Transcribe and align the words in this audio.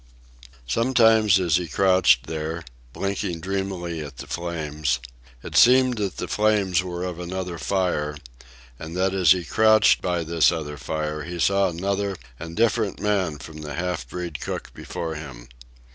Sometimes 0.65 1.39
as 1.39 1.57
he 1.57 1.67
crouched 1.67 2.25
there, 2.25 2.63
blinking 2.91 3.39
dreamily 3.39 4.01
at 4.03 4.17
the 4.17 4.25
flames, 4.25 4.99
it 5.43 5.55
seemed 5.55 5.97
that 5.99 6.17
the 6.17 6.27
flames 6.27 6.81
were 6.83 7.03
of 7.03 7.19
another 7.19 7.59
fire, 7.59 8.17
and 8.79 8.97
that 8.97 9.13
as 9.13 9.29
he 9.31 9.43
crouched 9.45 10.01
by 10.01 10.23
this 10.23 10.51
other 10.51 10.77
fire 10.77 11.21
he 11.21 11.37
saw 11.37 11.69
another 11.69 12.17
and 12.39 12.55
different 12.57 12.99
man 12.99 13.37
from 13.37 13.57
the 13.61 13.75
half 13.75 14.09
breed 14.09 14.41
cook 14.41 14.73
before 14.73 15.13
him. 15.13 15.47